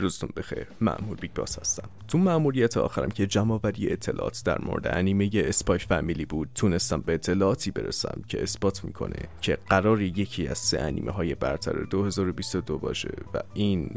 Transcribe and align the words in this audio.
روزتون 0.00 0.30
بخیر. 0.36 0.66
مأمور 0.80 1.16
Big 1.16 1.32
Boss 1.34 1.58
هستم. 1.58 1.88
تو 2.08 2.18
مأموریت 2.18 2.76
آخرم 2.76 3.10
که 3.10 3.26
جمعآوری 3.26 3.92
اطلاعات 3.92 4.42
در 4.44 4.58
مورد 4.58 4.86
انیمه 4.86 5.30
Spy 5.34 5.78
Family 5.78 6.24
بود 6.24 6.48
تونستم 6.54 7.00
به 7.00 7.14
اطلاعاتی 7.14 7.70
برسم 7.70 8.22
که 8.28 8.42
اثبات 8.42 8.84
می‌کنه 8.84 9.28
که 9.40 9.58
قراره 9.68 10.02
یکی 10.02 10.48
از 10.48 10.58
سه 10.58 10.80
انیمه 10.80 11.10
های 11.10 11.34
برتر 11.34 11.72
2022 11.72 12.78
باشه 12.78 13.14
و 13.34 13.40
این 13.54 13.90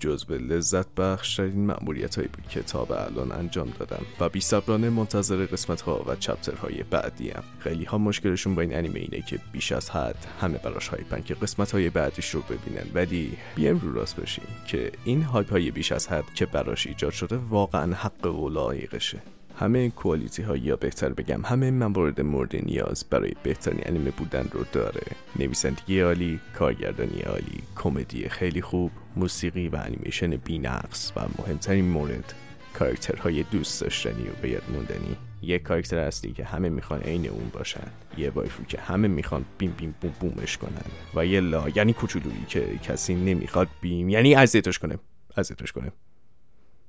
جزو 0.00 0.34
لذت 0.34 0.94
بخشترین 0.94 1.66
مأموریت 1.66 2.16
هایی 2.16 2.28
بود 2.28 2.48
که 2.48 2.62
تا 2.62 2.84
به 2.84 3.04
الان 3.04 3.32
انجام 3.32 3.72
دادم 3.78 4.02
و 4.20 4.28
بی 4.28 4.40
صبرانه 4.40 4.90
منتظر 4.90 5.46
قسمت 5.46 5.80
ها 5.80 6.04
و 6.06 6.16
chapter 6.16 6.54
های 6.54 6.82
بعدی‌ام. 6.82 7.42
خیلی 7.58 7.84
ها 7.84 7.98
مشکلشون 7.98 8.54
با 8.54 8.62
این 8.62 8.76
انیمه 8.76 9.00
اینه 9.00 9.26
که 9.26 9.38
بیش 9.52 9.72
از 9.72 9.90
حد 9.90 10.26
همه 10.40 10.58
براش 10.58 10.88
hype 10.88 11.15
ن 11.15 11.22
که 11.22 11.34
قسمت 11.34 11.72
های 11.72 11.90
بعدیش 11.90 12.30
رو 12.30 12.40
ببینن 12.40 12.90
ولی 12.94 13.32
بیایم 13.54 13.78
رو 13.78 13.92
راست 13.92 14.16
بشیم 14.16 14.44
که 14.66 14.92
این 15.04 15.22
hype 15.22 15.50
های 15.50 15.70
بیش 15.70 15.92
از 15.92 16.08
حد 16.08 16.34
که 16.34 16.46
براش 16.46 16.86
ایجاد 16.86 17.12
شده 17.12 17.36
واقعا 17.36 17.94
حق 17.94 18.26
و 18.26 18.48
لایقشه 18.48 19.18
همه 19.60 19.90
کوالیتی 19.90 20.42
ها 20.42 20.56
یا 20.56 20.76
بهتر 20.76 21.08
بگم 21.08 21.44
همه 21.44 21.70
موارد 21.70 22.20
مورد 22.20 22.56
نیاز 22.56 23.04
برای 23.10 23.32
بهترین 23.42 23.80
انیمه 23.82 24.10
بودن 24.10 24.48
رو 24.52 24.64
داره. 24.72 25.02
نویسندگی 25.38 26.00
عالی 26.00 26.40
کارگردانی 26.54 27.20
عالی 27.20 27.62
کمدی 27.76 28.28
خیلی 28.28 28.62
خوب 28.62 28.90
موسیقی 29.16 29.68
و 29.68 29.76
انیمیشن 29.76 30.36
بینقص 30.36 31.12
و 31.16 31.20
مهمترین 31.38 31.84
مورد 31.84 32.34
کاراکترهای 32.74 33.42
دوست 33.42 33.80
داشتنی 33.80 34.22
و 34.22 34.42
بیاد 34.42 34.62
موندنی. 34.72 35.16
یک 35.42 35.62
کاراکتر 35.62 35.98
اصلی 35.98 36.32
که 36.32 36.44
همه 36.44 36.68
می‌خوان 36.68 37.00
عین 37.00 37.28
اون 37.28 37.48
باشن. 37.52 37.90
یه 38.18 38.30
وایفو 38.30 38.64
که 38.64 38.80
همه 38.80 39.08
می‌خوان 39.08 39.44
بیم 39.58 39.74
بیم 39.78 39.94
بوم 40.00 40.12
بومش 40.20 40.56
کنن. 40.56 40.90
و 41.14 41.26
یه 41.26 41.40
لا 41.40 41.68
یعنی 41.68 41.92
کوچولویی 41.92 42.44
که 42.48 42.78
کسی 42.78 43.14
نمی‌خواد 43.14 43.68
بیم 43.80 44.08
یعنی 44.08 44.34
اذیتش 44.34 44.78
کنه. 44.78 44.98
اذیتش 45.36 45.72
کنه. 45.72 45.92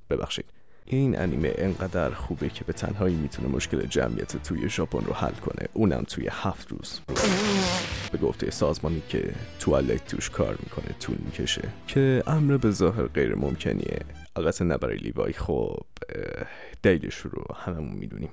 ببخشید. 0.09 0.45
این 0.85 1.19
انیمه 1.19 1.53
انقدر 1.57 2.09
خوبه 2.09 2.49
که 2.49 2.63
به 2.63 2.73
تنهایی 2.73 3.15
می‌تونه 3.15 3.47
مشکل 3.47 3.85
جمعیت 3.85 4.43
توی 4.43 4.69
ژاپن 4.69 5.05
رو 5.05 5.13
حل 5.13 5.33
کنه. 5.33 5.67
اونم 5.73 6.03
توی 6.07 6.27
هفت 6.31 6.71
روز. 6.71 6.99
به 8.11 8.17
گفته 8.17 8.51
سازمانی 8.51 9.01
که 9.09 9.33
توالت 9.59 10.07
توش 10.07 10.29
کار 10.29 10.57
می‌کنه 10.63 10.95
طول 10.99 11.17
می‌کشه. 11.25 11.69
که 11.87 12.23
امر 12.27 12.57
به 12.57 12.71
ظاهر 12.71 13.03
غیر 13.03 13.35
ممکنیه. 13.35 13.99
البته 14.35 14.65
نه 14.65 14.77
برای 14.77 14.97
لیوای. 14.97 15.33
خب 15.33 15.77
دلیلش 16.83 17.15
رو 17.15 17.45
هممون 17.55 17.93
می‌دونیم. 17.93 18.29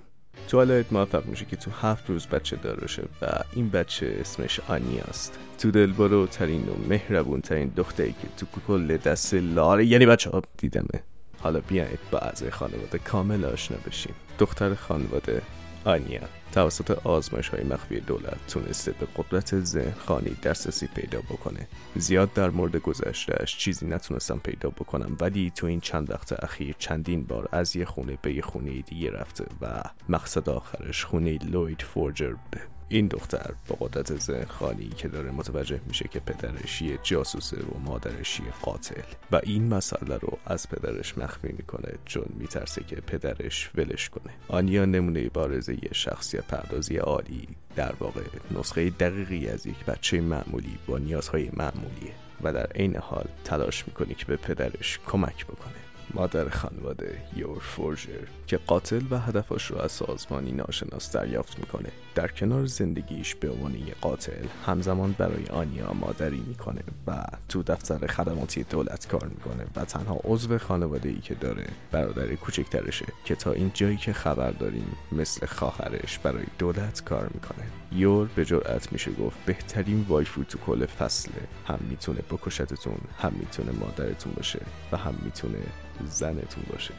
توالت 0.49 0.93
موفق 0.93 1.27
میشه 1.27 1.45
که 1.45 1.57
تو 1.57 1.71
هفت 1.71 2.11
روز 2.11 2.27
بچه 2.27 2.57
دارشه 2.57 3.03
و 3.23 3.27
این 3.53 3.69
بچه 3.69 4.17
اسمش 4.21 4.61
آنی 4.69 4.99
است 4.99 5.39
تو 5.59 5.71
دلبارو 5.71 6.27
ترین 6.27 6.69
و 6.69 6.89
مهربون 6.89 7.41
ترین 7.41 7.73
دختری 7.77 8.13
که 8.13 8.29
تو 8.37 8.47
کل 8.69 8.97
دست 8.97 9.35
لاره 9.35 9.87
یعنی 9.87 10.07
بچه 10.07 10.31
ها 10.31 10.43
دیدمه. 10.57 11.03
حالا 11.41 11.61
بیایید 11.61 11.99
با 12.11 12.19
اعضای 12.19 12.51
خانواده 12.51 12.99
کامل 12.99 13.45
آشنا 13.45 13.77
بشیم. 13.87 14.15
دختر 14.39 14.75
خانواده 14.75 15.43
آنیا 15.85 16.21
توسط 16.53 16.91
آزمایش 17.07 17.49
های 17.49 17.65
مخفی 17.65 18.01
دولت 18.01 18.47
تونسته 18.49 18.93
به 18.93 19.07
قدرت 19.17 19.61
ذهن 19.61 19.93
خانی 20.07 20.37
دسترسی 20.43 20.87
پیدا 20.87 21.21
بکنه. 21.21 21.69
زیاد 21.97 22.33
در 22.33 22.51
مورد 22.51 22.77
گذشتهش 22.77 23.57
چیزی 23.57 23.87
نتونستم 23.87 24.39
پیدا 24.39 24.71
بکنم 24.71 25.17
ولی 25.21 25.53
تو 25.55 25.67
این 25.67 25.81
چند 25.81 26.11
وقت 26.11 26.45
اخیر 26.45 26.75
چندین 26.79 27.25
بار 27.25 27.49
از 27.53 27.77
یه 27.77 27.85
خونه 27.85 28.19
به 28.23 28.35
یه 28.35 28.43
خونه 28.43 28.83
دیگه 28.83 29.11
رفته 29.11 29.45
و 29.61 29.83
مقصد 30.09 30.49
آخرش 30.49 31.05
خونه 31.05 31.39
لوید 31.39 31.83
فورجر 31.83 32.33
بوده. 32.33 32.78
این 32.89 33.07
دختر 33.07 33.55
با 33.69 33.77
قدرت 33.77 34.21
ذهن 34.21 34.45
خانی 34.45 34.89
که 34.89 35.09
داره 35.09 35.31
متوجه 35.31 35.81
میشه 35.87 36.09
که 36.09 36.21
پدرش 36.21 36.83
یه 36.83 36.99
جاسوسه 37.03 37.57
و 37.57 37.79
مادرش 37.79 38.41
یه 38.41 38.53
قاتل. 38.63 39.03
و 39.33 39.41
این 39.43 39.75
مسئله 39.75 40.17
رو 40.17 40.39
از 40.47 40.69
پدرش 40.69 41.19
مخفی 41.19 41.49
می‌کنه 41.49 41.93
چون 42.05 42.25
میترسه 42.39 42.85
که 42.85 42.97
پدرش 42.97 43.71
ولش 43.75 44.09
کنه. 44.09 44.33
آنیا 44.49 44.85
نمونه 44.85 45.29
بارز 45.29 45.69
یه 45.69 45.91
شخصیت 45.93 46.45
پردازی 46.45 46.97
عالی 46.97 47.49
در 47.77 47.93
واقع 48.01 48.23
نسخه 48.51 48.91
دقیقی 48.91 49.49
از 49.49 49.67
یک 49.67 49.85
بچه 49.85 50.21
معمولی 50.21 50.79
با 50.87 50.99
نیازهای 50.99 51.51
معمولیه 51.53 52.13
و 52.43 52.53
در 52.53 52.67
عین 52.67 52.97
حال 52.97 53.29
تلاش 53.45 53.85
می‌کنه 53.87 54.15
که 54.15 54.25
به 54.25 54.37
پدرش 54.37 54.99
کمک 55.07 55.47
بکنه. 55.47 55.88
مادر 56.15 56.49
خانواده 56.49 57.19
یور 57.37 57.59
فورجر 57.59 58.27
که 58.47 58.57
قاتل 58.57 59.03
و 59.11 59.19
هدفش 59.19 59.67
رو 59.67 59.79
از 59.79 59.93
سازمانی 59.93 60.53
ناشناس 60.53 61.13
دریافت 61.13 61.59
می‌کنه. 61.59 61.89
در 62.15 62.29
کنار 62.29 62.67
زندگیش 62.67 63.35
به 63.35 63.51
عنوان 63.51 63.75
یه 63.75 63.95
قاتل 64.01 64.47
همزمان 64.67 65.15
برای 65.19 65.47
آنیا 65.47 65.93
مادری 65.93 66.45
می‌کنه 66.49 66.81
و 67.07 67.25
تو 67.49 67.63
دفتر 67.63 68.07
خدماتی 68.07 68.63
دولت 68.63 69.09
کار 69.09 69.29
می‌کنه 69.29 69.67
و 69.77 69.85
تنها 69.85 70.21
عضو 70.25 70.59
خانواده 70.59 71.09
ای 71.09 71.19
که 71.19 71.35
داره 71.35 71.67
برادر 71.93 72.35
کوچکترشه 72.35 73.07
که 73.25 73.35
تا 73.35 73.53
این 73.53 73.71
جایی 73.75 73.97
که 73.97 74.13
خبر 74.13 74.51
داریم 74.51 74.97
مثل 75.13 75.47
خواهرش 75.47 76.19
برای 76.19 76.45
دولت 76.59 77.05
کار 77.05 77.31
می‌کنه. 77.35 77.65
یور 77.93 78.27
به 78.27 78.45
جرأت 78.45 78.93
میشه 78.93 79.13
گفت 79.13 79.37
بهترین 79.47 80.07
وایفو 80.09 80.45
تو 80.45 80.59
کل 80.59 80.87
فصله 80.87 81.43
هم 81.67 81.79
می‌تونه 81.91 82.21
بکشتتون 82.31 82.99
هم 83.23 83.33
می‌تونه 83.39 83.73
مادرتون 83.73 84.33
باشه 84.33 84.61
و 84.93 84.97
هم 84.97 85.15
می‌تونه 85.23 85.59
زنتون 86.07 86.65
باشه. 86.73 86.95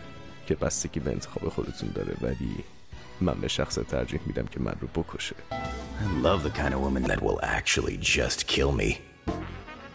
که 0.48 0.56
بستگی 0.56 1.00
به 1.00 1.12
انتخاب 1.12 1.50
خودتون 1.50 1.90
داره 1.90 2.16
ولی 2.22 2.56
من 3.22 3.34
به 3.34 3.48
شخص 3.48 3.76
ترجیح 3.76 4.20
میدم 4.26 4.46
که 4.46 4.60
من 4.60 4.74
رو 4.82 5.04
بکشه. 5.04 5.36
I 6.02 6.24
love 6.24 6.44
the 6.44 6.58
kind 6.62 6.74
of 6.74 6.80
woman 6.82 7.04
that 7.04 7.22
will 7.22 7.40
actually 7.44 7.98
just 7.98 8.48
kill 8.48 8.72
me. 8.72 9.09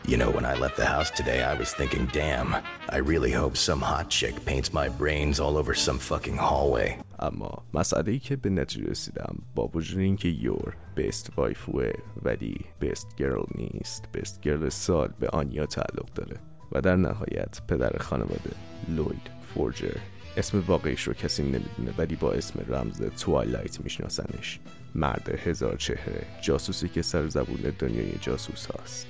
You 0.06 0.18
know, 0.18 0.30
when 0.30 0.44
I 0.44 0.54
left 0.64 0.76
the 0.76 0.84
house 0.84 1.10
today, 1.10 1.40
I 1.42 1.54
was 1.54 1.72
thinking, 1.72 2.04
damn, 2.12 2.50
I 2.96 2.98
really 3.12 3.32
hope 3.32 3.56
some 3.56 3.80
hot 3.80 4.10
chick 4.10 4.34
paints 4.44 4.70
my 4.80 4.88
brains 4.90 5.40
all 5.40 5.56
over 5.56 5.74
some 5.74 5.98
fucking 5.98 6.36
hallway. 6.36 7.00
اما 7.18 7.64
مسئله 7.74 8.12
ای 8.12 8.18
که 8.18 8.36
به 8.36 8.50
نتیجه 8.50 8.90
رسیدم 8.90 9.36
با 9.54 9.70
وجود 9.74 9.98
اینکه 9.98 10.28
یور 10.28 10.76
best 10.94 11.30
waifu 11.36 11.81
ه 11.81 11.90
ولی 12.22 12.56
best 12.80 13.06
girl 13.16 13.44
نیست. 13.54 14.04
best 14.12 14.40
girl 14.40 14.68
سال 14.68 15.12
به 15.20 15.28
آنیا 15.28 15.66
تعلق 15.66 16.12
داره 16.14 16.36
و 16.72 16.80
در 16.80 16.96
نهایت 16.96 17.60
پدر 17.68 17.98
خانواده 17.98 18.50
لوید 18.88 19.30
فورجر. 19.54 19.96
اسم 20.36 20.64
واقعیش 20.66 21.02
رو 21.02 21.12
کسی 21.12 21.42
نمی‌دونه 21.42 21.94
ولی 21.98 22.16
با 22.16 22.32
اسم 22.32 22.60
رمز 22.68 23.02
Twilight 23.02 23.80
میشناسنش. 23.80 24.60
مرد 24.94 25.28
هزار 25.28 25.76
چهره 25.76 26.26
جاسوسی 26.42 26.88
که 26.88 27.02
سر 27.02 27.28
زبون 27.28 27.72
دنیای 27.78 28.18
جاسوس 28.20 28.66
هاست. 28.66 29.06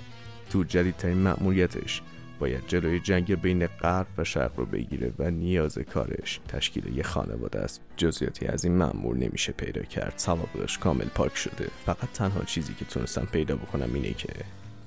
تو 0.50 0.64
جدیدترین 0.64 1.18
مأموریتش. 1.18 2.02
باید 2.38 2.62
جلوی 2.68 3.00
جنگ 3.00 3.34
بین 3.34 3.66
غرب 3.66 4.06
و 4.18 4.24
شرق 4.24 4.52
رو 4.56 4.66
بگیره 4.66 5.12
و 5.18 5.30
نیاز 5.30 5.78
کارش 5.78 6.40
تشکیل 6.48 6.96
یه 6.96 7.02
خانواده 7.02 7.58
است. 7.58 7.80
جزئیاتی 7.96 8.46
از 8.46 8.64
این 8.64 8.76
مأمور 8.76 9.16
نمیشه 9.16 9.52
پیدا 9.52 9.82
کرد. 9.82 10.12
سوابقش 10.16 10.78
کامل 10.78 11.04
پاک 11.04 11.36
شده. 11.36 11.68
فقط 11.86 12.08
تنها 12.14 12.44
چیزی 12.44 12.74
که 12.74 12.84
تونستم 12.84 13.28
پیدا 13.32 13.56
بکنم 13.56 13.94
اینه 13.94 14.14
که 14.14 14.28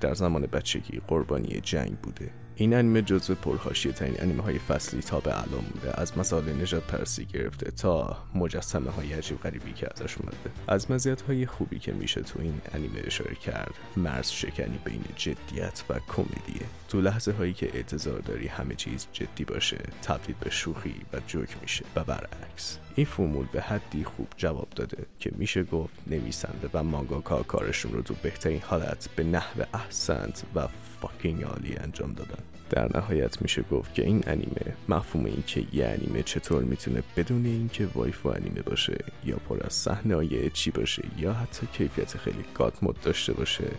در 0.00 0.14
زمان 0.14 0.42
بچگی 0.42 1.00
قربانی 1.08 1.60
جنگ 1.60 1.96
بوده. 1.98 2.30
این 2.60 2.74
انیمه 2.74 3.02
جزو 3.02 3.34
پرهاشیه 3.34 3.92
ترین 3.92 4.14
انیمه 4.18 4.42
های 4.42 4.58
فصلی 4.58 5.02
تا 5.02 5.20
به 5.20 5.42
الان 5.42 5.64
بوده. 5.72 6.00
از 6.00 6.18
مسائل 6.18 6.62
نجات 6.62 6.82
پرسی 6.82 7.24
گرفته 7.24 7.70
تا 7.70 8.16
مجسمه 8.34 8.90
های 8.90 9.12
عجیب 9.12 9.40
غریبی 9.40 9.72
که 9.72 9.88
ازش 9.94 10.18
اومده. 10.18 10.36
از 10.68 10.90
مزیت 10.90 11.20
های 11.20 11.46
خوبی 11.46 11.78
که 11.78 11.92
میشه 11.92 12.20
تو 12.20 12.40
این 12.42 12.60
انیمه 12.72 13.00
اشاره 13.04 13.34
کرد. 13.34 13.74
مرز 13.96 14.30
شکنی 14.30 14.78
بین 14.84 15.04
جدیت 15.16 15.84
و 15.90 15.94
کمدیه 16.08 16.66
تو 16.88 17.00
لحظه 17.00 17.32
هایی 17.32 17.52
که 17.52 17.70
اعتظار 17.74 18.18
داری 18.18 18.46
همه 18.46 18.74
چیز 18.74 19.06
جدی 19.12 19.44
باشه 19.44 19.78
تبدیل 20.02 20.34
به 20.40 20.50
شوخی 20.50 20.94
و 21.12 21.20
جوک 21.26 21.56
میشه 21.62 21.84
و 21.96 22.04
برعکس. 22.04 22.78
این 22.94 23.06
فرمول 23.06 23.46
به 23.52 23.60
حدی 23.60 24.04
خوب 24.04 24.28
جواب 24.36 24.68
داده 24.76 25.06
که 25.18 25.30
میشه 25.36 25.64
گفت 25.64 25.94
نویسنده 26.06 26.70
و 26.74 26.82
مانگاکا 26.82 27.42
کارشون 27.42 27.92
رو 27.92 28.02
تو 28.02 28.14
بهترین 28.22 28.60
حالت 28.60 29.08
به 29.16 29.24
نحو 29.24 29.62
احسنت 29.74 30.42
و 30.54 30.68
فاکینگ 31.00 31.44
عالی 31.44 31.76
انجام 31.76 32.12
دادن. 32.12 32.47
در 32.70 32.98
نهایت 32.98 33.42
میشه 33.42 33.62
گفت 33.62 33.94
که 33.94 34.04
این 34.04 34.24
انیمه 34.26 34.76
مفهوم 34.88 35.24
این 35.24 35.42
که 35.46 35.64
یه 35.72 35.86
انیمه 35.86 36.22
چطور 36.22 36.62
می‌تونه 36.62 37.02
بدون 37.16 37.46
اینکه 37.46 37.88
وایفو 37.94 38.28
انیمه 38.28 38.62
باشه 38.62 39.04
یا 39.24 39.36
پر 39.36 39.66
از 39.66 39.72
صحنه 39.72 40.50
چی 40.50 40.70
باشه 40.70 41.02
یا 41.18 41.32
حتی 41.32 41.66
کیفیت 41.66 42.16
خیلی 42.16 42.44
گاد 42.54 42.78
مود 42.82 43.00
داشته 43.00 43.32
باشه 43.32 43.70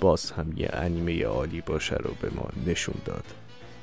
باز 0.00 0.30
هم 0.30 0.52
یه 0.56 0.70
انیمه 0.72 1.24
عالی 1.24 1.60
باشه 1.60 1.96
رو 1.96 2.14
به 2.20 2.30
ما 2.30 2.48
نشون 2.66 2.94
داد. 3.04 3.24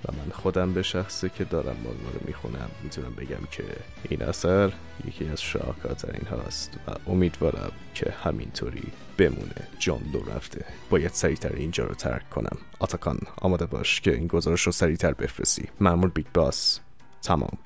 و 0.06 0.12
من 0.12 0.32
خودم 0.32 0.74
به 0.74 0.84
شخصه 0.84 1.30
که 1.30 1.44
دارم 1.44 1.78
مانگا 1.84 2.10
رو 2.14 2.20
می‌خونم 2.26 2.70
می‌تونم 2.84 3.16
بگم 3.16 3.48
که 3.52 3.64
این 4.10 4.22
اثر 4.24 4.74
یکی 5.08 5.26
از 5.26 5.42
شاهکارترین 5.42 6.28
هاست 6.28 6.80
و 6.88 7.12
امیدوارم 7.12 7.72
که 7.94 8.14
همینطوری 8.24 8.92
بمونه. 9.18 9.68
جام 9.80 10.02
لو 10.14 10.20
رفته. 10.36 10.66
باید 10.90 11.12
سریعتر 11.14 11.56
اینجا 11.56 11.86
رو 11.86 11.96
ترک 11.96 12.30
کنم. 12.30 12.58
آتاکان 12.80 13.20
آماده 13.42 13.66
باش 13.66 14.02
که 14.02 14.14
این 14.14 14.28
گزارش 14.28 14.62
رو 14.62 14.72
سریعتر 14.72 15.14
بفرستی. 15.14 15.66
مأمور 15.80 16.10
Big 16.10 16.28
Boss. 16.34 16.80
تمام. 17.22 17.58